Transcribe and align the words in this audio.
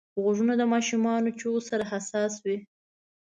غوږونه 0.21 0.53
د 0.57 0.63
ماشومو 0.73 1.13
چیغو 1.39 1.59
سره 1.69 1.83
حساس 1.91 2.33
وي 2.45 2.57